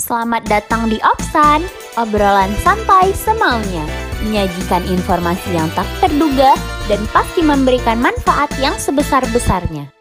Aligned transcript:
Selamat 0.00 0.40
datang 0.48 0.88
di 0.88 0.96
Opsan, 1.04 1.60
obrolan 2.00 2.48
santai 2.64 3.12
semaunya. 3.12 3.84
Menyajikan 4.24 4.80
informasi 4.88 5.52
yang 5.52 5.68
tak 5.76 5.84
terduga 6.00 6.56
dan 6.88 7.04
pasti 7.12 7.44
memberikan 7.44 8.00
manfaat 8.00 8.48
yang 8.64 8.72
sebesar-besarnya. 8.80 9.92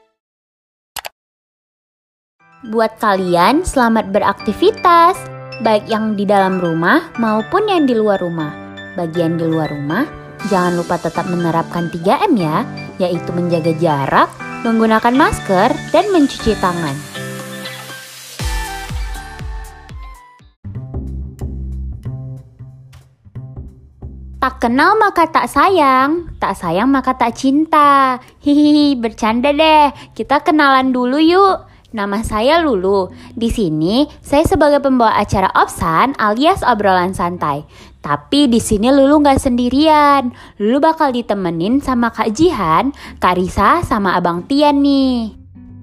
Buat 2.72 2.96
kalian, 3.04 3.68
selamat 3.68 4.16
beraktivitas, 4.16 5.20
baik 5.68 5.92
yang 5.92 6.16
di 6.16 6.24
dalam 6.24 6.64
rumah 6.64 7.12
maupun 7.20 7.68
yang 7.68 7.84
di 7.84 7.92
luar 7.92 8.24
rumah. 8.24 8.56
Bagian 8.96 9.36
di 9.36 9.52
luar 9.52 9.68
rumah, 9.68 10.08
jangan 10.48 10.80
lupa 10.80 10.96
tetap 10.96 11.28
menerapkan 11.28 11.92
3M 11.92 12.40
ya, 12.40 12.64
yaitu 13.04 13.36
menjaga 13.36 13.76
jarak, 13.76 14.32
menggunakan 14.64 15.12
masker, 15.12 15.76
dan 15.92 16.08
mencuci 16.16 16.56
tangan. 16.64 17.19
Tak 24.40 24.64
kenal 24.64 24.96
maka 24.96 25.28
tak 25.28 25.52
sayang, 25.52 26.32
tak 26.40 26.56
sayang 26.56 26.88
maka 26.88 27.12
tak 27.12 27.36
cinta. 27.36 28.24
Hihihi, 28.40 28.96
bercanda 28.96 29.52
deh. 29.52 29.92
Kita 30.16 30.40
kenalan 30.40 30.96
dulu 30.96 31.20
yuk. 31.20 31.68
Nama 31.92 32.24
saya 32.24 32.64
Lulu. 32.64 33.12
Di 33.36 33.52
sini 33.52 34.08
saya 34.24 34.48
sebagai 34.48 34.80
pembawa 34.80 35.20
acara 35.20 35.52
Opsan 35.60 36.16
alias 36.16 36.64
obrolan 36.64 37.12
santai. 37.12 37.68
Tapi 38.00 38.48
di 38.48 38.64
sini 38.64 38.88
Lulu 38.96 39.20
nggak 39.20 39.44
sendirian. 39.44 40.32
Lulu 40.56 40.80
bakal 40.80 41.12
ditemenin 41.12 41.84
sama 41.84 42.08
Kak 42.08 42.32
Jihan, 42.32 42.96
Kak 43.20 43.36
Risa, 43.36 43.84
sama 43.84 44.16
Abang 44.16 44.48
Tian 44.48 44.80
nih. 44.80 45.39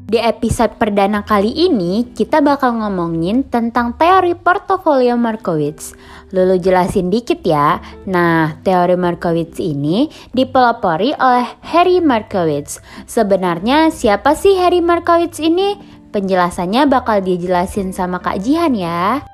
Di 0.07 0.23
episode 0.23 0.79
perdana 0.79 1.27
kali 1.27 1.51
ini, 1.67 2.15
kita 2.15 2.39
bakal 2.39 2.79
ngomongin 2.79 3.43
tentang 3.43 3.99
teori 3.99 4.39
portofolio 4.39 5.19
Markowitz. 5.19 5.99
Lulu 6.31 6.63
jelasin 6.63 7.11
dikit 7.11 7.43
ya. 7.43 7.83
Nah, 8.07 8.55
teori 8.63 8.95
Markowitz 8.95 9.59
ini 9.59 10.07
dipelopori 10.31 11.11
oleh 11.11 11.59
Harry 11.67 11.99
Markowitz. 11.99 12.79
Sebenarnya 13.11 13.91
siapa 13.91 14.39
sih 14.39 14.55
Harry 14.55 14.79
Markowitz 14.79 15.43
ini? 15.43 15.75
Penjelasannya 16.15 16.87
bakal 16.87 17.27
dijelasin 17.27 17.91
sama 17.91 18.23
Kak 18.23 18.39
Jihan 18.47 18.79
ya. 18.79 19.27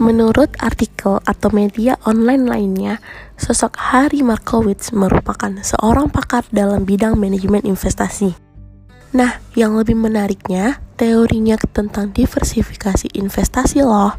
Menurut 0.00 0.48
artikel 0.64 1.20
atau 1.28 1.52
media 1.52 2.00
online 2.08 2.48
lainnya, 2.48 3.04
sosok 3.36 3.76
Harry 3.92 4.24
Markowitz 4.24 4.96
merupakan 4.96 5.52
seorang 5.60 6.08
pakar 6.08 6.48
dalam 6.48 6.88
bidang 6.88 7.20
manajemen 7.20 7.60
investasi. 7.68 8.32
Nah, 9.12 9.44
yang 9.52 9.76
lebih 9.76 10.00
menariknya, 10.00 10.80
teorinya 10.96 11.60
tentang 11.60 12.16
diversifikasi 12.16 13.12
investasi 13.12 13.84
loh, 13.84 14.16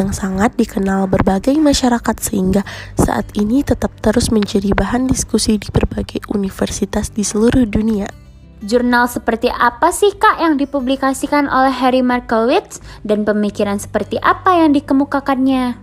yang 0.00 0.16
sangat 0.16 0.56
dikenal 0.56 1.04
berbagai 1.12 1.52
masyarakat 1.60 2.16
sehingga 2.24 2.64
saat 2.96 3.28
ini 3.36 3.60
tetap 3.60 3.92
terus 4.00 4.32
menjadi 4.32 4.72
bahan 4.72 5.12
diskusi 5.12 5.60
di 5.60 5.68
berbagai 5.68 6.24
universitas 6.32 7.12
di 7.12 7.20
seluruh 7.20 7.68
dunia. 7.68 8.27
Jurnal 8.58 9.06
seperti 9.06 9.46
apa 9.54 9.94
sih 9.94 10.10
kak 10.18 10.42
yang 10.42 10.58
dipublikasikan 10.58 11.46
oleh 11.46 11.70
Harry 11.70 12.02
Markowitz 12.02 12.82
dan 13.06 13.22
pemikiran 13.22 13.78
seperti 13.78 14.18
apa 14.18 14.58
yang 14.58 14.74
dikemukakannya? 14.74 15.78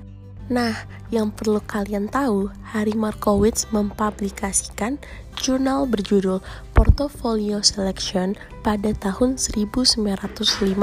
Nah, 0.51 0.75
yang 1.07 1.31
perlu 1.31 1.63
kalian 1.63 2.11
tahu, 2.11 2.51
Harry 2.75 2.91
Markowitz 2.91 3.71
mempublikasikan 3.71 4.99
jurnal 5.39 5.87
berjudul 5.87 6.43
Portfolio 6.75 7.63
Selection 7.63 8.35
pada 8.59 8.91
tahun 8.91 9.39
1952. 9.39 10.75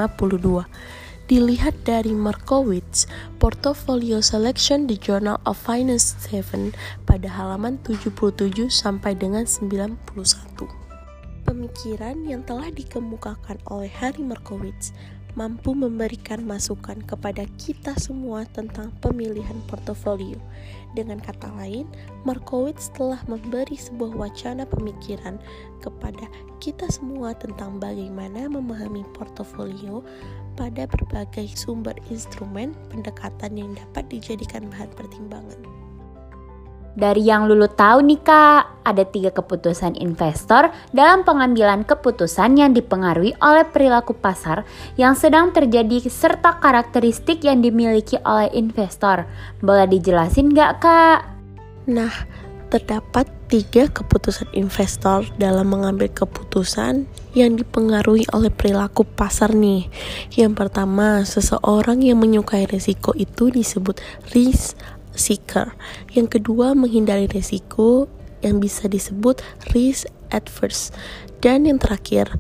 Dilihat 1.28 1.74
dari 1.86 2.16
Markowitz, 2.16 3.04
Portfolio 3.36 4.24
Selection 4.24 4.88
di 4.88 4.96
Journal 4.96 5.36
of 5.44 5.60
Finance 5.60 6.16
7 6.26 6.72
pada 7.04 7.28
halaman 7.28 7.76
77 7.84 8.72
sampai 8.72 9.12
dengan 9.12 9.44
91. 9.44 10.81
Pemikiran 11.52 12.24
yang 12.24 12.40
telah 12.48 12.72
dikemukakan 12.72 13.60
oleh 13.68 13.92
Harry 14.00 14.24
Markowitz 14.24 14.96
mampu 15.36 15.76
memberikan 15.76 16.40
masukan 16.48 17.04
kepada 17.04 17.44
kita 17.60 17.92
semua 18.00 18.48
tentang 18.56 18.88
pemilihan 19.04 19.60
portofolio. 19.68 20.40
Dengan 20.96 21.20
kata 21.20 21.52
lain, 21.60 21.84
Markowitz 22.24 22.88
telah 22.96 23.20
memberi 23.28 23.76
sebuah 23.76 24.16
wacana 24.16 24.64
pemikiran 24.64 25.36
kepada 25.84 26.24
kita 26.56 26.88
semua 26.88 27.36
tentang 27.36 27.76
bagaimana 27.76 28.48
memahami 28.48 29.04
portofolio 29.12 30.00
pada 30.56 30.88
berbagai 30.88 31.52
sumber 31.52 32.00
instrumen 32.08 32.72
pendekatan 32.88 33.60
yang 33.60 33.76
dapat 33.76 34.08
dijadikan 34.08 34.72
bahan 34.72 34.88
pertimbangan. 34.96 35.81
Dari 36.92 37.24
yang 37.24 37.48
Lulu 37.48 37.72
tahu 37.72 38.04
nih 38.04 38.20
kak, 38.20 38.84
ada 38.84 39.04
tiga 39.08 39.32
keputusan 39.32 39.96
investor 39.96 40.68
dalam 40.92 41.24
pengambilan 41.24 41.88
keputusan 41.88 42.60
yang 42.60 42.76
dipengaruhi 42.76 43.32
oleh 43.40 43.64
perilaku 43.64 44.12
pasar 44.12 44.68
yang 45.00 45.16
sedang 45.16 45.56
terjadi 45.56 46.04
serta 46.04 46.60
karakteristik 46.60 47.48
yang 47.48 47.64
dimiliki 47.64 48.20
oleh 48.28 48.52
investor. 48.52 49.24
Boleh 49.64 49.88
dijelasin 49.88 50.52
nggak 50.52 50.72
kak? 50.84 51.18
Nah, 51.88 52.12
terdapat 52.68 53.24
tiga 53.48 53.88
keputusan 53.88 54.52
investor 54.52 55.24
dalam 55.40 55.72
mengambil 55.72 56.12
keputusan 56.12 57.08
yang 57.32 57.56
dipengaruhi 57.56 58.28
oleh 58.36 58.52
perilaku 58.52 59.04
pasar 59.04 59.56
nih. 59.56 59.88
Yang 60.36 60.52
pertama, 60.56 61.24
seseorang 61.24 62.04
yang 62.04 62.20
menyukai 62.20 62.68
risiko 62.68 63.16
itu 63.16 63.48
disebut 63.48 64.00
risk 64.36 64.76
seeker. 65.14 65.72
Yang 66.12 66.40
kedua, 66.40 66.76
menghindari 66.76 67.28
risiko 67.30 68.08
yang 68.42 68.58
bisa 68.58 68.90
disebut 68.90 69.40
risk 69.72 70.10
adverse. 70.34 70.90
Dan 71.42 71.66
yang 71.66 71.78
terakhir, 71.78 72.30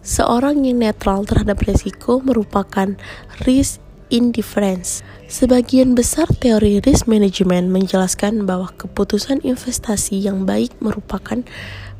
seorang 0.00 0.64
yang 0.64 0.80
netral 0.80 1.24
terhadap 1.24 1.62
risiko 1.64 2.20
merupakan 2.20 2.96
risk 3.44 3.82
indifference. 4.12 5.00
Sebagian 5.32 5.96
besar 5.96 6.28
teori 6.28 6.84
risk 6.84 7.08
management 7.08 7.72
menjelaskan 7.72 8.44
bahwa 8.44 8.68
keputusan 8.76 9.40
investasi 9.40 10.20
yang 10.20 10.44
baik 10.44 10.76
merupakan 10.84 11.40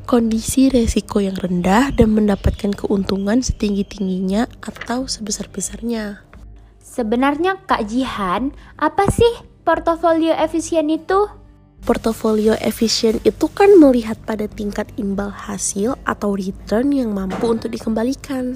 kondisi 0.05 0.69
resiko 0.69 1.23
yang 1.23 1.33
rendah 1.39 1.89
dan 1.95 2.13
mendapatkan 2.13 2.75
keuntungan 2.75 3.41
setinggi-tingginya 3.41 4.45
atau 4.61 5.09
sebesar-besarnya. 5.09 6.21
Sebenarnya 6.83 7.57
Kak 7.65 7.89
Jihan, 7.89 8.53
apa 8.77 9.09
sih 9.09 9.33
portofolio 9.63 10.35
efisien 10.35 10.91
itu? 10.91 11.27
Portofolio 11.83 12.55
efisien 12.63 13.19
itu 13.27 13.51
kan 13.51 13.75
melihat 13.75 14.15
pada 14.23 14.47
tingkat 14.47 14.87
imbal 14.95 15.31
hasil 15.31 15.99
atau 16.07 16.35
return 16.35 16.95
yang 16.95 17.11
mampu 17.11 17.43
untuk 17.43 17.71
dikembalikan. 17.71 18.55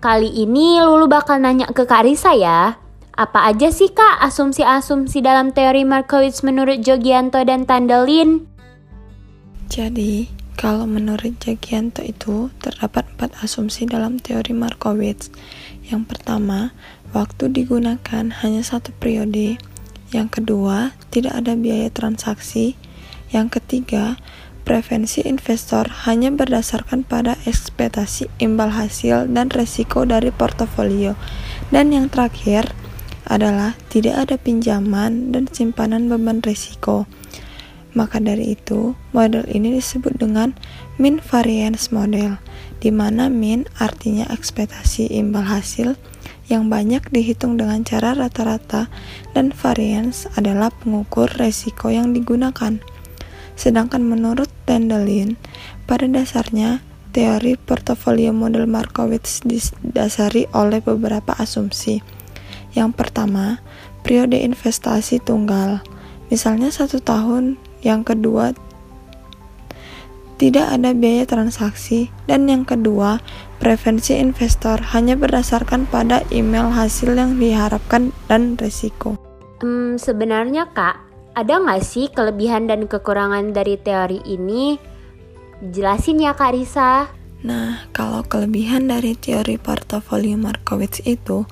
Kali 0.00 0.32
ini 0.32 0.80
Lulu 0.80 1.10
bakal 1.10 1.44
nanya 1.44 1.68
ke 1.70 1.84
Kak 1.84 2.08
Risa 2.08 2.32
ya. 2.32 2.78
Apa 3.12 3.52
aja 3.52 3.68
sih 3.68 3.92
Kak 3.92 4.22
asumsi-asumsi 4.22 5.20
dalam 5.20 5.52
teori 5.52 5.84
Markowitz 5.84 6.40
menurut 6.40 6.80
Jogianto 6.80 7.42
dan 7.44 7.68
Tandelin? 7.68 8.48
Jadi, 9.68 10.24
kalau 10.60 10.84
menurut 10.84 11.40
Jagianto 11.40 12.04
itu 12.04 12.52
terdapat 12.60 13.08
empat 13.16 13.32
asumsi 13.40 13.88
dalam 13.88 14.20
teori 14.20 14.52
Markowitz. 14.52 15.32
Yang 15.88 16.12
pertama, 16.12 16.76
waktu 17.16 17.48
digunakan 17.48 18.28
hanya 18.44 18.60
satu 18.60 18.92
periode. 18.92 19.56
Yang 20.12 20.28
kedua, 20.36 20.92
tidak 21.08 21.40
ada 21.40 21.56
biaya 21.56 21.88
transaksi. 21.88 22.76
Yang 23.32 23.56
ketiga, 23.56 24.20
preferensi 24.68 25.24
investor 25.24 25.88
hanya 26.04 26.28
berdasarkan 26.28 27.08
pada 27.08 27.40
ekspektasi 27.48 28.28
imbal 28.36 28.68
hasil 28.68 29.32
dan 29.32 29.48
resiko 29.48 30.04
dari 30.04 30.28
portofolio. 30.28 31.16
Dan 31.72 31.88
yang 31.88 32.12
terakhir 32.12 32.68
adalah 33.24 33.80
tidak 33.88 34.28
ada 34.28 34.36
pinjaman 34.36 35.32
dan 35.32 35.48
simpanan 35.48 36.12
beban 36.12 36.44
risiko. 36.44 37.08
Maka 37.90 38.22
dari 38.22 38.54
itu, 38.54 38.94
model 39.10 39.42
ini 39.50 39.74
disebut 39.74 40.14
dengan 40.22 40.54
mean 41.02 41.18
variance 41.18 41.90
model, 41.90 42.38
di 42.78 42.94
mana 42.94 43.26
mean 43.26 43.66
artinya 43.82 44.30
ekspektasi 44.30 45.10
imbal 45.10 45.42
hasil 45.42 45.98
yang 46.50 46.66
banyak 46.66 47.02
dihitung 47.14 47.54
dengan 47.58 47.86
cara 47.86 48.14
rata-rata 48.14 48.90
dan 49.34 49.54
variance 49.54 50.26
adalah 50.34 50.70
pengukur 50.70 51.30
resiko 51.38 51.90
yang 51.90 52.10
digunakan. 52.10 52.82
Sedangkan 53.54 54.02
menurut 54.02 54.50
Tendelin, 54.66 55.38
pada 55.86 56.06
dasarnya 56.06 56.82
teori 57.10 57.58
portofolio 57.58 58.30
model 58.30 58.70
Markowitz 58.70 59.42
didasari 59.42 60.46
oleh 60.54 60.78
beberapa 60.82 61.34
asumsi. 61.38 62.02
Yang 62.74 62.94
pertama, 62.94 63.58
periode 64.06 64.38
investasi 64.38 65.18
tunggal. 65.22 65.82
Misalnya 66.30 66.70
satu 66.70 67.02
tahun, 67.02 67.58
yang 67.80 68.04
kedua 68.04 68.52
tidak 70.40 70.72
ada 70.72 70.96
biaya 70.96 71.28
transaksi, 71.28 72.08
dan 72.24 72.48
yang 72.48 72.64
kedua, 72.64 73.20
preferensi 73.60 74.16
investor 74.16 74.80
hanya 74.96 75.12
berdasarkan 75.12 75.84
pada 75.84 76.24
email 76.32 76.72
hasil 76.72 77.12
yang 77.12 77.36
diharapkan 77.36 78.08
dan 78.24 78.56
risiko. 78.56 79.20
Hmm, 79.60 80.00
sebenarnya 80.00 80.72
kak, 80.72 80.96
ada 81.36 81.60
nggak 81.60 81.84
sih 81.84 82.08
kelebihan 82.08 82.64
dan 82.72 82.88
kekurangan 82.88 83.52
dari 83.52 83.76
teori 83.76 84.24
ini? 84.24 84.80
Jelasin 85.60 86.24
ya 86.24 86.32
kak 86.32 86.56
Risa. 86.56 87.12
Nah, 87.44 87.84
kalau 87.92 88.24
kelebihan 88.24 88.88
dari 88.88 89.20
teori 89.20 89.60
portofolio 89.60 90.40
Markowitz 90.40 91.04
itu, 91.04 91.44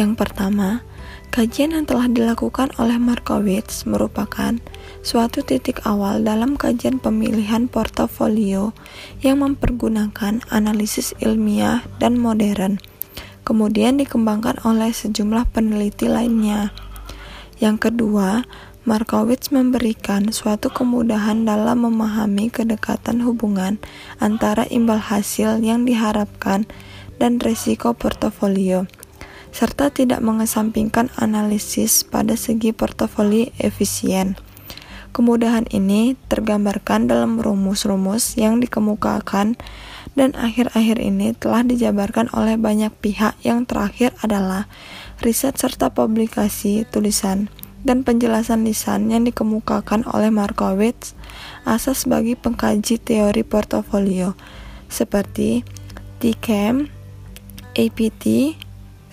yang 0.00 0.16
pertama, 0.16 0.80
kajian 1.28 1.76
yang 1.76 1.84
telah 1.84 2.08
dilakukan 2.08 2.72
oleh 2.80 2.96
Markowitz 2.96 3.84
merupakan 3.84 4.56
suatu 5.00 5.40
titik 5.40 5.80
awal 5.88 6.20
dalam 6.20 6.60
kajian 6.60 7.00
pemilihan 7.00 7.72
portofolio 7.72 8.76
yang 9.24 9.40
mempergunakan 9.40 10.44
analisis 10.52 11.16
ilmiah 11.24 11.80
dan 11.96 12.20
modern, 12.20 12.76
kemudian 13.48 13.96
dikembangkan 13.96 14.60
oleh 14.62 14.92
sejumlah 14.92 15.48
peneliti 15.56 16.06
lainnya. 16.06 16.72
Yang 17.60 17.92
kedua, 17.92 18.44
Markowitz 18.88 19.52
memberikan 19.52 20.32
suatu 20.32 20.72
kemudahan 20.72 21.44
dalam 21.44 21.84
memahami 21.84 22.48
kedekatan 22.48 23.20
hubungan 23.20 23.76
antara 24.16 24.64
imbal 24.72 24.96
hasil 24.96 25.60
yang 25.60 25.84
diharapkan 25.84 26.64
dan 27.20 27.36
risiko 27.36 27.92
portofolio, 27.92 28.88
serta 29.52 29.92
tidak 29.92 30.24
mengesampingkan 30.24 31.12
analisis 31.20 32.00
pada 32.08 32.40
segi 32.40 32.72
portofolio 32.72 33.52
efisien. 33.60 34.40
Kemudahan 35.10 35.66
ini 35.74 36.14
tergambarkan 36.30 37.10
dalam 37.10 37.42
rumus-rumus 37.42 38.38
yang 38.38 38.62
dikemukakan 38.62 39.58
dan 40.14 40.30
akhir-akhir 40.38 41.02
ini 41.02 41.34
telah 41.34 41.66
dijabarkan 41.66 42.30
oleh 42.30 42.54
banyak 42.54 42.94
pihak 43.02 43.34
yang 43.42 43.66
terakhir 43.66 44.14
adalah 44.22 44.70
riset 45.18 45.58
serta 45.58 45.90
publikasi 45.90 46.86
tulisan 46.86 47.50
dan 47.82 48.04
penjelasan 48.04 48.62
lisan 48.62 49.08
yang 49.08 49.24
dikemukakan 49.24 50.04
oleh 50.04 50.28
Markowitz 50.28 51.16
asas 51.64 52.04
bagi 52.04 52.36
pengkaji 52.36 53.00
teori 53.00 53.42
portofolio 53.42 54.36
seperti 54.90 55.64
TCAM, 56.20 56.92
APT, 57.72 58.54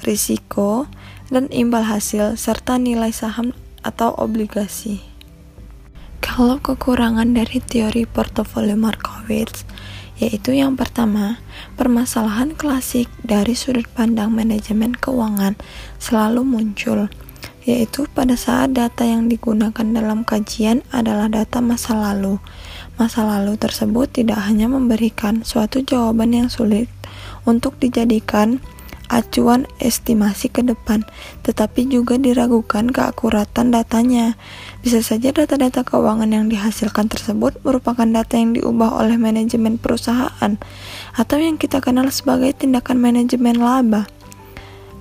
risiko, 0.03 0.91
dan 1.31 1.47
imbal 1.55 1.87
hasil 1.87 2.35
serta 2.35 2.75
nilai 2.75 3.15
saham 3.15 3.55
atau 3.87 4.11
obligasi. 4.19 5.06
Kalau 6.27 6.59
kekurangan 6.59 7.31
dari 7.31 7.63
teori 7.63 8.03
portofolio 8.03 8.75
Markowitz 8.75 9.63
yaitu 10.19 10.51
yang 10.59 10.75
pertama, 10.75 11.39
permasalahan 11.79 12.51
klasik 12.51 13.07
dari 13.23 13.55
sudut 13.55 13.87
pandang 13.95 14.35
manajemen 14.35 14.91
keuangan 14.91 15.55
selalu 16.03 16.43
muncul 16.43 17.07
yaitu 17.63 18.11
pada 18.11 18.35
saat 18.35 18.75
data 18.75 19.07
yang 19.07 19.31
digunakan 19.31 19.87
dalam 19.87 20.27
kajian 20.27 20.83
adalah 20.91 21.31
data 21.31 21.63
masa 21.63 21.95
lalu. 21.95 22.43
Masa 22.99 23.23
lalu 23.23 23.55
tersebut 23.55 24.11
tidak 24.11 24.43
hanya 24.43 24.67
memberikan 24.67 25.47
suatu 25.47 25.79
jawaban 25.79 26.35
yang 26.35 26.51
sulit 26.51 26.91
untuk 27.47 27.79
dijadikan 27.79 28.59
acuan 29.07 29.67
estimasi 29.79 30.51
ke 30.51 30.63
depan, 30.63 31.03
tetapi 31.43 31.87
juga 31.87 32.15
diragukan 32.19 32.91
keakuratan 32.91 33.71
datanya. 33.71 34.35
Bisa 34.83 35.03
saja 35.03 35.31
data-data 35.31 35.83
keuangan 35.83 36.29
yang 36.31 36.47
dihasilkan 36.47 37.07
tersebut 37.11 37.59
merupakan 37.63 38.07
data 38.07 38.35
yang 38.37 38.55
diubah 38.55 38.99
oleh 38.99 39.19
manajemen 39.19 39.79
perusahaan 39.79 40.59
atau 41.15 41.37
yang 41.39 41.55
kita 41.59 41.79
kenal 41.83 42.07
sebagai 42.11 42.53
tindakan 42.55 42.99
manajemen 42.99 43.59
laba. 43.59 44.07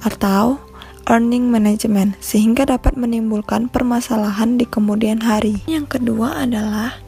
Atau 0.05 0.63
earning 1.07 1.49
management 1.49 2.19
sehingga 2.19 2.67
dapat 2.67 2.99
menimbulkan 2.99 3.71
permasalahan 3.71 4.59
di 4.59 4.67
kemudian 4.67 5.23
hari. 5.23 5.63
Yang 5.71 5.99
kedua 5.99 6.43
adalah 6.43 6.99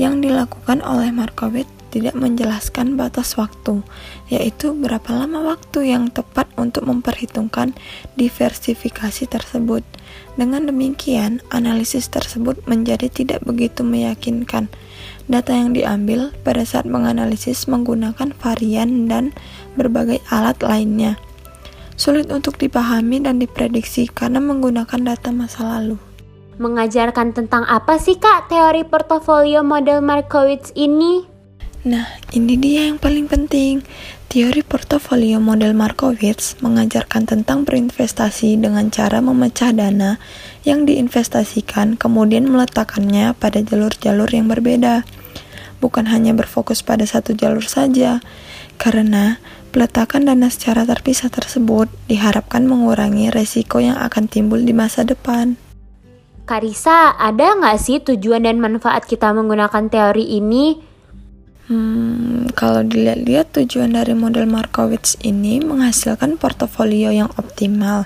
yang 0.00 0.24
dilakukan 0.24 0.80
oleh 0.80 1.12
Markowitz 1.12 1.81
tidak 1.92 2.16
menjelaskan 2.16 2.96
batas 2.96 3.36
waktu, 3.36 3.84
yaitu 4.32 4.72
berapa 4.72 5.12
lama 5.12 5.52
waktu 5.52 5.92
yang 5.92 6.08
tepat 6.08 6.48
untuk 6.56 6.88
memperhitungkan 6.88 7.76
diversifikasi 8.16 9.28
tersebut. 9.28 9.84
Dengan 10.40 10.72
demikian, 10.72 11.44
analisis 11.52 12.08
tersebut 12.08 12.64
menjadi 12.64 13.12
tidak 13.12 13.44
begitu 13.44 13.84
meyakinkan. 13.84 14.72
Data 15.28 15.52
yang 15.52 15.76
diambil 15.76 16.32
pada 16.40 16.64
saat 16.64 16.88
menganalisis 16.88 17.68
menggunakan 17.68 18.32
varian 18.40 19.06
dan 19.06 19.36
berbagai 19.76 20.24
alat 20.32 20.56
lainnya 20.64 21.20
sulit 22.02 22.34
untuk 22.34 22.58
dipahami 22.58 23.22
dan 23.22 23.38
diprediksi 23.38 24.10
karena 24.10 24.42
menggunakan 24.42 25.00
data 25.14 25.30
masa 25.30 25.78
lalu. 25.78 25.94
Mengajarkan 26.60 27.32
tentang 27.32 27.64
apa 27.64 27.96
sih 27.96 28.18
kak 28.20 28.52
teori 28.52 28.84
portofolio 28.84 29.64
model 29.64 30.04
Markowitz 30.04 30.74
ini? 30.74 31.31
Nah, 31.82 32.06
ini 32.30 32.54
dia 32.58 32.86
yang 32.90 33.02
paling 33.02 33.26
penting. 33.26 33.82
Teori 34.30 34.62
portofolio 34.62 35.42
model 35.42 35.74
Markowitz 35.74 36.56
mengajarkan 36.62 37.26
tentang 37.26 37.66
berinvestasi 37.66 38.56
dengan 38.56 38.88
cara 38.88 39.18
memecah 39.18 39.74
dana 39.74 40.16
yang 40.62 40.86
diinvestasikan 40.86 41.98
kemudian 41.98 42.46
meletakkannya 42.46 43.34
pada 43.34 43.60
jalur-jalur 43.60 44.30
yang 44.30 44.46
berbeda. 44.46 45.02
Bukan 45.82 46.06
hanya 46.06 46.32
berfokus 46.32 46.86
pada 46.86 47.02
satu 47.02 47.34
jalur 47.34 47.66
saja, 47.66 48.22
karena 48.78 49.42
Peletakan 49.72 50.28
dana 50.28 50.52
secara 50.52 50.84
terpisah 50.84 51.32
tersebut 51.32 51.88
diharapkan 52.04 52.68
mengurangi 52.68 53.32
resiko 53.32 53.80
yang 53.80 53.96
akan 53.96 54.28
timbul 54.28 54.60
di 54.60 54.76
masa 54.76 55.00
depan. 55.00 55.56
Karisa, 56.44 57.16
ada 57.16 57.56
nggak 57.56 57.80
sih 57.80 57.96
tujuan 58.04 58.44
dan 58.44 58.60
manfaat 58.60 59.08
kita 59.08 59.32
menggunakan 59.32 59.88
teori 59.88 60.36
ini? 60.36 60.91
Hmm, 61.72 62.52
kalau 62.52 62.84
dilihat-lihat 62.84 63.56
tujuan 63.56 63.96
dari 63.96 64.12
model 64.12 64.44
Markowitz 64.44 65.16
ini 65.24 65.56
menghasilkan 65.56 66.36
portofolio 66.36 67.08
yang 67.08 67.32
optimal, 67.40 68.04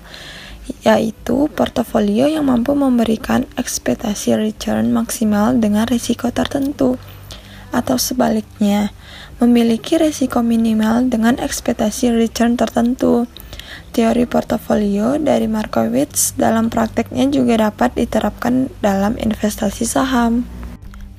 yaitu 0.87 1.51
portofolio 1.51 2.31
yang 2.31 2.47
mampu 2.47 2.79
memberikan 2.79 3.43
ekspektasi 3.59 4.39
return 4.39 4.95
maksimal 4.95 5.59
dengan 5.59 5.83
risiko 5.91 6.31
tertentu 6.31 6.95
atau 7.75 7.99
sebaliknya, 7.99 8.95
memiliki 9.43 9.99
risiko 9.99 10.47
minimal 10.47 11.11
dengan 11.11 11.35
ekspektasi 11.43 12.15
return 12.15 12.55
tertentu. 12.55 13.27
Teori 13.91 14.31
portofolio 14.31 15.19
dari 15.19 15.51
Markowitz 15.51 16.39
dalam 16.39 16.71
prakteknya 16.71 17.27
juga 17.35 17.67
dapat 17.67 17.99
diterapkan 17.99 18.71
dalam 18.79 19.19
investasi 19.19 19.83
saham. 19.83 20.47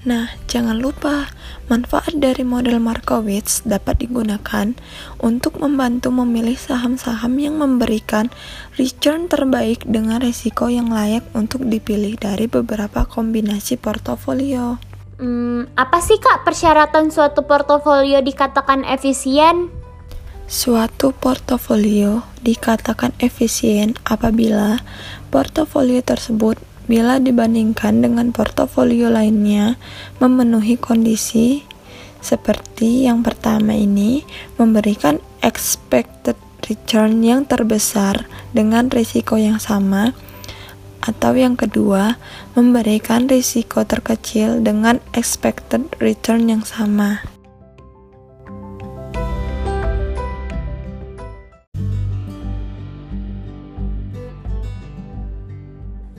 Nah, 0.06 0.30
jangan 0.46 0.78
lupa, 0.78 1.34
manfaat 1.66 2.14
dari 2.14 2.46
model 2.46 2.78
Markowitz 2.78 3.66
dapat 3.66 4.06
digunakan 4.06 4.78
untuk 5.18 5.58
membantu 5.58 6.14
memilih 6.14 6.54
saham-saham 6.54 7.34
yang 7.42 7.58
memberikan 7.58 8.30
return 8.78 9.26
terbaik 9.26 9.82
dengan 9.90 10.22
risiko 10.22 10.70
yang 10.70 10.94
layak 10.94 11.26
untuk 11.34 11.66
dipilih 11.66 12.14
dari 12.22 12.46
beberapa 12.46 13.10
kombinasi 13.10 13.82
portofolio. 13.82 14.78
Hmm, 15.18 15.66
apa 15.74 15.98
sih 15.98 16.22
kak 16.22 16.46
persyaratan 16.46 17.10
suatu 17.10 17.42
portofolio 17.50 18.22
dikatakan 18.22 18.86
efisien? 18.86 19.74
Suatu 20.46 21.10
portofolio 21.10 22.22
dikatakan 22.46 23.18
efisien 23.18 23.98
apabila 24.06 24.78
portofolio 25.34 26.06
tersebut 26.06 26.62
bila 26.88 27.20
dibandingkan 27.20 28.02
dengan 28.02 28.32
portofolio 28.32 29.12
lainnya 29.12 29.76
memenuhi 30.24 30.80
kondisi 30.80 31.68
seperti 32.24 33.06
yang 33.06 33.22
pertama 33.22 33.78
ini 33.78 34.26
memberikan 34.58 35.22
expected 35.46 36.36
return 36.66 37.24
yang 37.24 37.46
terbesar 37.46 38.26
dengan 38.52 38.90
risiko 38.90 39.40
yang 39.40 39.62
sama 39.62 40.12
atau 41.08 41.32
yang 41.40 41.56
kedua, 41.56 42.20
memberikan 42.52 43.32
risiko 43.32 43.88
terkecil 43.88 44.60
dengan 44.60 45.00
expected 45.16 45.88
return 46.04 46.52
yang 46.52 46.68
sama. 46.68 47.37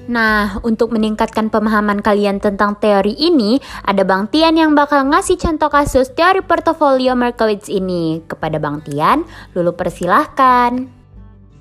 Nah, 0.09 0.57
untuk 0.65 0.97
meningkatkan 0.97 1.53
pemahaman 1.53 2.01
kalian 2.01 2.41
tentang 2.41 2.81
teori 2.81 3.13
ini, 3.13 3.61
ada 3.85 4.09
Bang 4.09 4.33
Tian 4.33 4.57
yang 4.57 4.73
bakal 4.73 5.05
ngasih 5.05 5.37
contoh 5.37 5.69
kasus 5.69 6.17
teori 6.17 6.41
portofolio 6.41 7.13
Markowitz 7.13 7.69
ini. 7.69 8.25
Kepada 8.25 8.57
Bang 8.57 8.81
Tian, 8.81 9.29
Lulu 9.53 9.77
persilahkan. 9.77 10.89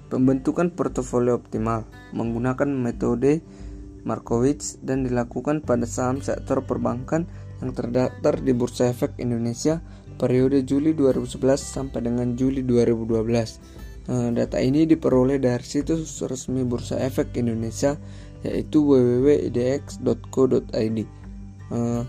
Pembentukan 0.08 0.72
portofolio 0.72 1.36
optimal 1.36 1.84
menggunakan 2.16 2.72
metode 2.72 3.44
Markowitz 4.08 4.80
dan 4.80 5.04
dilakukan 5.04 5.60
pada 5.60 5.84
saham 5.84 6.24
sektor 6.24 6.64
perbankan 6.64 7.28
yang 7.60 7.76
terdaftar 7.76 8.40
di 8.40 8.56
Bursa 8.56 8.88
Efek 8.96 9.20
Indonesia 9.20 9.84
periode 10.16 10.64
Juli 10.64 10.96
2011 10.96 11.60
sampai 11.60 12.00
dengan 12.00 12.40
Juli 12.40 12.64
2012. 12.64 13.60
Eh, 14.08 14.30
data 14.32 14.58
ini 14.64 14.88
diperoleh 14.88 15.36
dari 15.36 15.68
situs 15.68 16.24
resmi 16.24 16.64
Bursa 16.64 16.96
Efek 16.96 17.36
Indonesia 17.36 18.00
yaitu 18.48 18.88
www.idx.co.id. 18.88 20.98
Eh, 21.68 22.04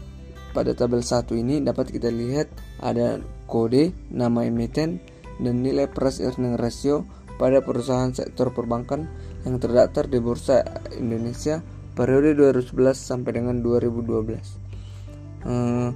pada 0.54 0.70
tabel 0.72 1.02
1 1.02 1.34
ini 1.34 1.58
dapat 1.60 1.90
kita 1.90 2.08
lihat 2.08 2.48
ada 2.78 3.18
kode, 3.50 3.90
nama 4.14 4.46
emiten, 4.46 5.02
dan 5.42 5.62
nilai 5.62 5.86
price 5.90 6.22
earning 6.22 6.56
ratio 6.58 7.06
pada 7.38 7.62
perusahaan 7.62 8.10
sektor 8.10 8.50
perbankan 8.50 9.06
yang 9.46 9.62
terdaftar 9.62 10.10
di 10.10 10.18
Bursa 10.18 10.66
Indonesia 10.98 11.62
periode 11.94 12.34
2011 12.34 12.74
sampai 12.94 13.30
dengan 13.38 13.62
2012. 13.62 15.46
Hmm, 15.46 15.94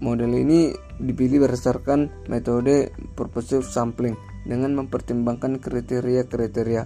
model 0.00 0.32
ini 0.36 0.72
dipilih 1.00 1.48
berdasarkan 1.48 2.28
metode 2.28 2.92
purposive 3.16 3.64
sampling 3.64 4.16
dengan 4.44 4.76
mempertimbangkan 4.76 5.60
kriteria-kriteria 5.60 6.84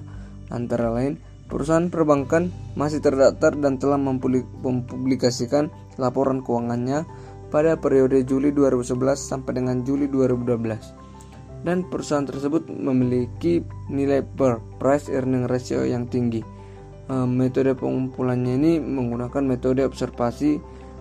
antara 0.50 0.90
lain 0.92 1.18
perusahaan 1.52 1.92
perbankan 1.92 2.48
masih 2.80 3.04
terdaftar 3.04 3.52
dan 3.60 3.76
telah 3.76 4.00
mempublikasikan 4.00 5.68
laporan 6.00 6.40
keuangannya 6.40 7.04
pada 7.52 7.76
periode 7.76 8.24
Juli 8.24 8.48
2011 8.56 8.96
sampai 9.20 9.60
dengan 9.60 9.84
Juli 9.84 10.08
2012 10.08 11.02
dan 11.62 11.84
perusahaan 11.86 12.26
tersebut 12.26 12.66
memiliki 12.72 13.60
nilai 13.92 14.24
per 14.24 14.64
price 14.80 15.12
earning 15.12 15.46
ratio 15.46 15.86
yang 15.86 16.10
tinggi. 16.10 16.42
Uh, 17.10 17.26
metode 17.26 17.74
pengumpulannya 17.74 18.56
ini 18.58 18.72
menggunakan 18.78 19.42
metode 19.42 19.82
observasi 19.82 20.58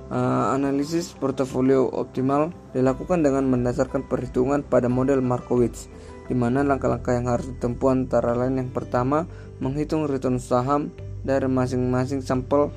uh, 0.09 0.53
analisis 0.53 1.13
portofolio 1.13 1.87
optimal 1.93 2.49
dilakukan 2.73 3.21
dengan 3.21 3.47
mendasarkan 3.49 4.05
perhitungan 4.05 4.65
pada 4.65 4.89
model 4.89 5.21
Markowitz 5.21 5.87
di 6.31 6.35
mana 6.37 6.63
langkah-langkah 6.63 7.11
yang 7.11 7.27
harus 7.27 7.51
ditempuh 7.51 7.91
antara 7.91 8.31
lain 8.31 8.63
yang 8.63 8.71
pertama 8.71 9.27
menghitung 9.59 10.07
return 10.07 10.39
saham 10.39 10.95
dari 11.27 11.51
masing-masing 11.51 12.23
sampel 12.23 12.71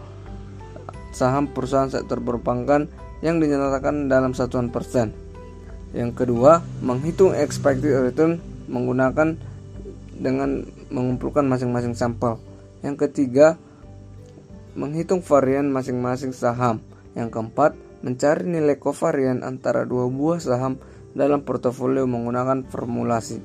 saham 1.15 1.47
perusahaan 1.47 1.87
sektor 1.87 2.19
perbankan 2.19 2.91
yang 3.23 3.39
dinyatakan 3.39 4.11
dalam 4.11 4.35
satuan 4.35 4.75
persen 4.75 5.15
yang 5.95 6.11
kedua, 6.11 6.59
menghitung 6.83 7.39
expected 7.39 7.95
return 7.95 8.43
menggunakan 8.67 9.39
dengan 10.19 10.67
mengumpulkan 10.91 11.47
masing-masing 11.47 11.95
sampel. 11.95 12.43
Yang 12.83 13.07
ketiga, 13.07 13.55
menghitung 14.75 15.23
varian 15.23 15.71
masing-masing 15.71 16.35
saham. 16.35 16.83
Yang 17.15 17.39
keempat, 17.39 17.79
mencari 18.03 18.43
nilai 18.43 18.75
kovarian 18.75 19.47
antara 19.47 19.87
dua 19.87 20.11
buah 20.11 20.43
saham 20.43 20.83
dalam 21.15 21.47
portofolio 21.47 22.05
menggunakan 22.05 22.67
formulasi. 22.67 23.39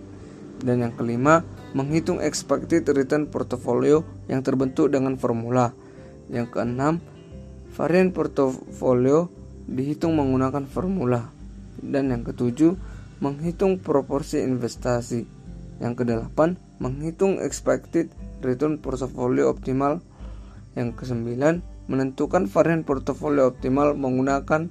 Dan 0.59 0.83
yang 0.83 0.93
kelima, 0.97 1.45
menghitung 1.71 2.19
expected 2.19 2.83
return 2.91 3.31
portofolio 3.31 4.03
yang 4.27 4.43
terbentuk 4.43 4.91
dengan 4.91 5.15
formula. 5.15 5.71
Yang 6.27 6.59
keenam, 6.59 6.93
varian 7.77 8.11
portofolio 8.11 9.31
dihitung 9.69 10.19
menggunakan 10.19 10.67
formula. 10.67 11.31
Dan 11.79 12.11
yang 12.11 12.27
ketujuh, 12.27 12.75
menghitung 13.23 13.79
proporsi 13.79 14.43
investasi. 14.43 15.23
Yang 15.79 15.93
kedelapan, 16.03 16.59
menghitung 16.83 17.39
expected 17.39 18.11
return 18.43 18.83
portfolio 18.83 19.47
optimal. 19.47 20.03
Yang 20.75 20.99
kesembilan, 20.99 21.63
menentukan 21.87 22.51
varian 22.51 22.83
portofolio 22.83 23.47
optimal 23.47 23.95
menggunakan 23.95 24.67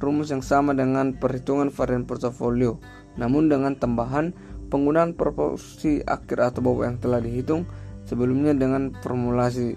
rumus 0.00 0.32
yang 0.32 0.40
sama 0.40 0.72
dengan 0.72 1.12
perhitungan 1.14 1.68
varian 1.68 2.08
portofolio, 2.08 2.80
namun 3.20 3.52
dengan 3.52 3.76
tambahan 3.76 4.32
penggunaan 4.72 5.12
proporsi 5.12 6.00
akhir 6.00 6.40
atau 6.40 6.60
bawah 6.64 6.88
yang 6.88 6.96
telah 6.96 7.20
dihitung 7.20 7.68
sebelumnya 8.08 8.56
dengan 8.56 8.96
formulasi. 9.04 9.76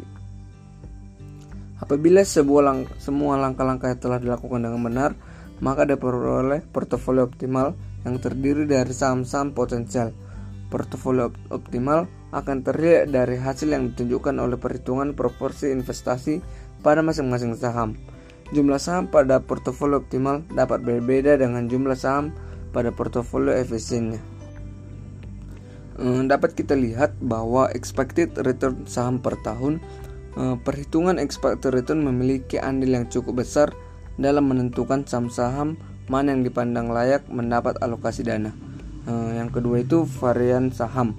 Apabila 1.83 2.23
sebuah 2.23 2.63
lang 2.63 2.79
semua 2.95 3.35
langkah-langkah 3.35 3.91
telah 3.99 4.17
dilakukan 4.17 4.63
dengan 4.63 4.79
benar, 4.79 5.11
maka 5.59 5.83
diperoleh 5.83 6.63
portofolio 6.71 7.27
optimal 7.27 7.75
yang 8.07 8.15
terdiri 8.23 8.63
dari 8.63 8.95
saham-saham 8.95 9.51
potensial. 9.51 10.15
Portofolio 10.71 11.35
optimal 11.51 12.07
akan 12.31 12.63
terdiri 12.63 13.05
dari 13.11 13.35
hasil 13.35 13.69
yang 13.69 13.91
ditunjukkan 13.91 14.39
oleh 14.39 14.55
perhitungan 14.55 15.11
proporsi 15.11 15.69
investasi 15.69 16.39
pada 16.81 17.03
masing-masing 17.03 17.53
saham. 17.59 17.99
Jumlah 18.53 18.77
saham 18.77 19.09
pada 19.09 19.41
portofolio 19.41 19.97
optimal 19.97 20.45
dapat 20.53 20.85
berbeda 20.85 21.41
dengan 21.41 21.65
jumlah 21.65 21.97
saham 21.97 22.29
pada 22.69 22.93
portofolio 22.93 23.49
efisiennya. 23.49 24.21
Hmm, 25.97 26.29
dapat 26.29 26.53
kita 26.53 26.77
lihat 26.77 27.17
bahwa 27.21 27.69
expected 27.73 28.33
return 28.45 28.85
saham 28.85 29.17
per 29.17 29.41
tahun, 29.41 29.81
eh, 30.37 30.55
perhitungan 30.61 31.17
expected 31.17 31.73
return 31.73 32.05
memiliki 32.05 32.61
andil 32.61 32.93
yang 32.93 33.09
cukup 33.09 33.41
besar 33.41 33.73
dalam 34.21 34.45
menentukan 34.45 35.01
saham-saham 35.05 35.73
mana 36.05 36.35
yang 36.35 36.45
dipandang 36.45 36.91
layak 36.93 37.25
mendapat 37.31 37.79
alokasi 37.79 38.21
dana. 38.27 38.51
Uh, 39.03 39.35
yang 39.35 39.51
kedua 39.51 39.83
itu 39.83 40.07
varian 40.07 40.71
saham. 40.71 41.15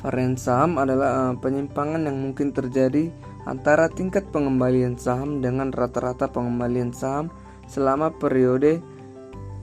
Varian 0.00 0.40
saham 0.40 0.80
adalah 0.80 1.36
penyimpangan 1.36 2.08
yang 2.08 2.16
mungkin 2.16 2.52
terjadi 2.52 3.12
antara 3.46 3.88
tingkat 3.88 4.28
pengembalian 4.34 4.98
saham 4.98 5.40
dengan 5.40 5.72
rata-rata 5.72 6.28
pengembalian 6.28 6.92
saham 6.92 7.30
selama 7.70 8.12
periode 8.12 8.82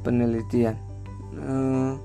penelitian. 0.01 0.79
Uh, 1.35 1.99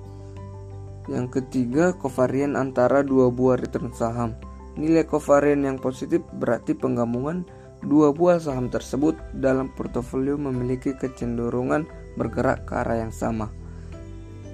yang 1.09 1.31
ketiga, 1.33 1.97
kovarian 1.97 2.59
antara 2.59 3.01
dua 3.01 3.33
buah 3.33 3.57
return 3.57 3.95
saham. 3.97 4.37
Nilai 4.77 5.09
kovarian 5.09 5.65
yang 5.65 5.79
positif 5.81 6.21
berarti 6.37 6.77
penggabungan 6.77 7.49
Dua 7.79 8.11
buah 8.11 8.43
saham 8.43 8.67
tersebut 8.67 9.15
dalam 9.31 9.71
portofolio 9.71 10.35
memiliki 10.35 10.99
kecenderungan 10.99 11.87
bergerak 12.19 12.67
ke 12.67 12.75
arah 12.75 13.07
yang 13.07 13.15
sama. 13.15 13.55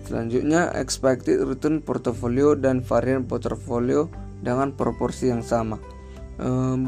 Selanjutnya, 0.04 0.68
expected 0.76 1.40
return 1.40 1.80
portofolio 1.80 2.52
dan 2.52 2.84
varian 2.84 3.24
portofolio 3.24 4.12
dengan 4.44 4.76
proporsi 4.76 5.32
yang 5.32 5.40
sama. 5.40 5.80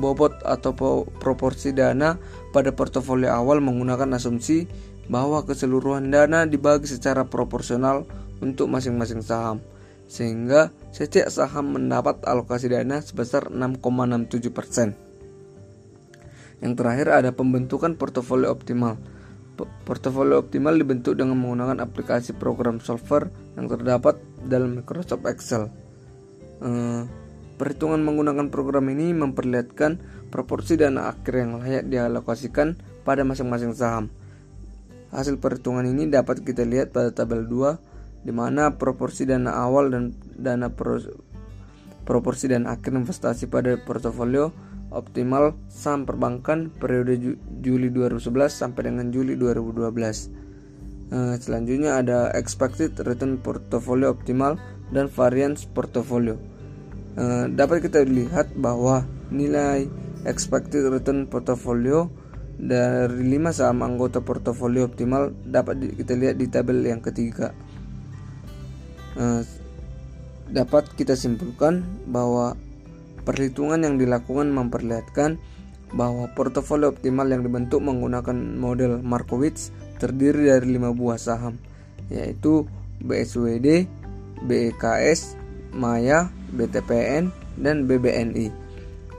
Bobot 0.02 0.42
atau 0.42 0.74
proporsi 1.22 1.70
dana 1.70 2.18
pada 2.50 2.74
portofolio 2.74 3.30
awal 3.30 3.62
menggunakan 3.62 4.18
asumsi 4.18 4.66
bahwa 5.06 5.46
keseluruhan 5.46 6.10
dana 6.10 6.42
dibagi 6.50 6.90
secara 6.90 7.22
proporsional 7.30 8.02
untuk 8.42 8.66
masing-masing 8.66 9.22
saham, 9.22 9.62
sehingga 10.10 10.74
setiap 10.90 11.30
saham 11.30 11.78
mendapat 11.78 12.26
alokasi 12.26 12.66
dana 12.66 12.98
sebesar 12.98 13.54
6,67%. 13.54 15.06
Yang 16.64 16.72
terakhir 16.74 17.08
ada 17.12 17.30
pembentukan 17.30 17.94
portofolio 17.94 18.50
optimal. 18.50 18.98
Portofolio 19.56 20.42
optimal 20.42 20.76
dibentuk 20.76 21.16
dengan 21.16 21.38
menggunakan 21.40 21.80
aplikasi 21.80 22.36
program 22.36 22.82
solver 22.82 23.32
yang 23.56 23.70
terdapat 23.70 24.20
dalam 24.44 24.76
Microsoft 24.76 25.24
Excel. 25.24 25.72
Eh, 26.60 27.02
perhitungan 27.56 28.00
menggunakan 28.04 28.52
program 28.52 28.92
ini 28.92 29.16
memperlihatkan 29.16 29.98
proporsi 30.28 30.76
dana 30.76 31.10
akhir 31.10 31.34
yang 31.34 31.52
layak 31.60 31.84
dialokasikan 31.88 32.76
pada 33.02 33.24
masing-masing 33.24 33.72
saham. 33.72 34.12
Hasil 35.10 35.40
perhitungan 35.40 35.88
ini 35.88 36.12
dapat 36.12 36.44
kita 36.44 36.62
lihat 36.68 36.92
pada 36.92 37.12
tabel 37.12 37.48
2 37.48 38.26
di 38.26 38.32
mana 38.34 38.74
proporsi 38.74 39.24
dana 39.24 39.54
awal 39.54 39.88
dan 39.88 40.12
dana 40.34 40.68
pro, 40.68 40.98
proporsi 42.02 42.50
dan 42.50 42.66
akhir 42.66 42.92
investasi 42.92 43.46
pada 43.46 43.78
portofolio 43.78 44.50
optimal 44.90 45.54
saham 45.70 46.06
perbankan 46.06 46.70
periode 46.74 47.38
Juli 47.62 47.88
2011 47.90 48.50
sampai 48.50 48.90
dengan 48.90 49.10
Juli 49.14 49.38
2012. 49.38 49.86
Uh, 51.06 51.14
eh, 51.14 51.34
selanjutnya 51.38 52.02
ada 52.02 52.34
expected 52.34 52.98
return 53.06 53.38
portfolio 53.38 54.10
optimal 54.10 54.58
dan 54.90 55.06
variance 55.06 55.66
portfolio. 55.66 56.34
Uh, 57.16 57.48
dapat 57.48 57.80
kita 57.80 58.04
lihat 58.04 58.52
bahwa 58.60 59.08
nilai 59.32 59.88
expected 60.28 60.84
return 60.92 61.24
portfolio 61.24 62.12
dari 62.56 63.36
5 63.36 63.56
saham 63.56 63.84
anggota 63.84 64.20
portofolio 64.20 64.84
optimal 64.84 65.32
dapat 65.44 65.96
kita 65.96 66.12
lihat 66.12 66.36
di 66.36 66.46
tabel 66.52 66.84
yang 66.84 67.00
ketiga. 67.00 67.56
Uh, 69.16 69.40
dapat 70.52 70.86
kita 70.94 71.16
simpulkan 71.16 71.82
bahwa 72.04 72.52
Perhitungan 73.26 73.82
yang 73.82 73.98
dilakukan 73.98 74.54
memperlihatkan 74.54 75.42
bahwa 75.90 76.30
portofolio 76.38 76.94
optimal 76.94 77.26
yang 77.26 77.42
dibentuk 77.42 77.82
menggunakan 77.82 78.38
model 78.54 79.02
Markowitz 79.02 79.74
terdiri 79.98 80.46
dari 80.46 80.78
lima 80.78 80.94
buah 80.94 81.18
saham, 81.18 81.58
yaitu 82.06 82.70
BSWD, 83.02 83.90
BEKS, 84.46 85.34
Maya, 85.74 86.30
BTPN, 86.54 87.32
dan 87.58 87.88
BBNI. 87.88 88.52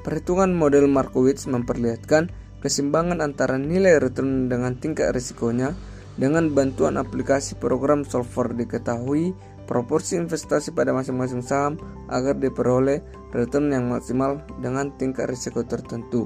Perhitungan 0.05 0.55
model 0.55 0.87
Markowitz 0.87 1.49
memperlihatkan 1.49 2.31
keseimbangan 2.63 3.19
antara 3.19 3.59
nilai 3.59 3.99
return 3.99 4.47
dengan 4.47 4.79
tingkat 4.79 5.11
risikonya 5.11 5.75
dengan 6.17 6.49
bantuan 6.55 6.97
aplikasi 6.97 7.59
program 7.59 8.07
solver 8.07 8.55
diketahui 8.55 9.35
proporsi 9.67 10.15
investasi 10.15 10.71
pada 10.71 10.95
masing-masing 10.95 11.43
saham 11.43 11.75
agar 12.07 12.39
diperoleh 12.39 13.03
return 13.35 13.69
yang 13.69 13.91
maksimal 13.91 14.39
dengan 14.63 14.95
tingkat 14.95 15.27
risiko 15.27 15.61
tertentu. 15.67 16.25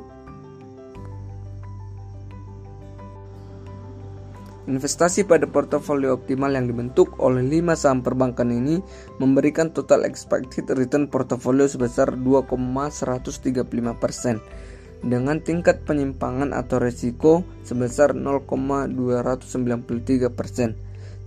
Investasi 4.71 5.27
pada 5.27 5.51
portofolio 5.51 6.15
optimal 6.15 6.55
yang 6.55 6.63
dibentuk 6.63 7.19
oleh 7.19 7.43
5 7.43 7.75
saham 7.75 7.99
perbankan 7.99 8.55
ini 8.55 8.79
memberikan 9.19 9.75
total 9.75 10.07
expected 10.07 10.71
return 10.71 11.11
portofolio 11.11 11.67
sebesar 11.67 12.15
2,135% 12.15 15.03
dengan 15.03 15.43
tingkat 15.43 15.83
penyimpangan 15.83 16.55
atau 16.55 16.79
resiko 16.79 17.43
sebesar 17.67 18.15
0,293%. 18.15 19.51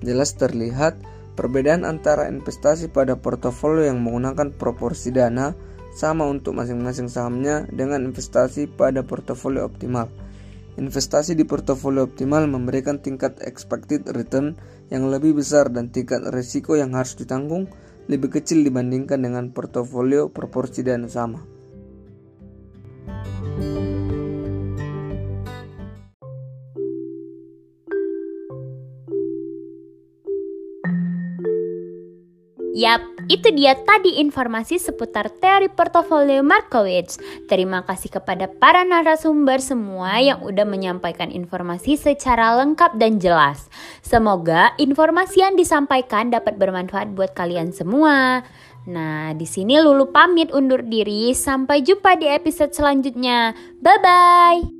Jelas 0.00 0.30
terlihat 0.40 0.96
perbedaan 1.36 1.84
antara 1.84 2.32
investasi 2.32 2.88
pada 2.88 3.20
portofolio 3.20 3.92
yang 3.92 4.00
menggunakan 4.00 4.56
proporsi 4.56 5.12
dana 5.12 5.52
sama 5.92 6.24
untuk 6.24 6.56
masing-masing 6.56 7.12
sahamnya 7.12 7.68
dengan 7.68 8.08
investasi 8.08 8.72
pada 8.72 9.04
portofolio 9.04 9.68
optimal. 9.68 10.23
Investasi 10.74 11.38
di 11.38 11.46
portofolio 11.46 12.02
optimal 12.02 12.50
memberikan 12.50 12.98
tingkat 12.98 13.38
expected 13.46 14.10
return 14.10 14.58
yang 14.90 15.06
lebih 15.06 15.38
besar 15.38 15.70
dan 15.70 15.94
tingkat 15.94 16.26
risiko 16.34 16.74
yang 16.74 16.98
harus 16.98 17.14
ditanggung 17.14 17.70
lebih 18.10 18.36
kecil 18.40 18.66
dibandingkan 18.66 19.22
dengan 19.22 19.54
portofolio 19.54 20.28
proporsi 20.28 20.82
dana 20.82 21.06
sama. 21.06 21.40
Yap, 32.74 33.06
itu 33.30 33.54
dia 33.54 33.78
tadi 33.86 34.18
informasi 34.18 34.82
seputar 34.82 35.30
teori 35.30 35.70
portofolio 35.70 36.42
Markowitz. 36.42 37.22
Terima 37.46 37.86
kasih 37.86 38.18
kepada 38.18 38.50
para 38.50 38.82
narasumber 38.82 39.62
semua 39.62 40.18
yang 40.18 40.42
udah 40.42 40.66
menyampaikan 40.66 41.30
informasi 41.30 41.94
secara 41.94 42.58
lengkap 42.58 42.98
dan 42.98 43.22
jelas. 43.22 43.70
Semoga 44.02 44.74
informasi 44.82 45.46
yang 45.46 45.54
disampaikan 45.54 46.34
dapat 46.34 46.58
bermanfaat 46.58 47.14
buat 47.14 47.30
kalian 47.30 47.70
semua. 47.70 48.42
Nah, 48.90 49.32
di 49.38 49.46
sini 49.46 49.78
Lulu 49.78 50.10
pamit 50.10 50.50
undur 50.50 50.82
diri. 50.82 51.30
Sampai 51.30 51.86
jumpa 51.86 52.18
di 52.18 52.26
episode 52.26 52.74
selanjutnya. 52.74 53.54
Bye 53.78 54.00
bye. 54.02 54.73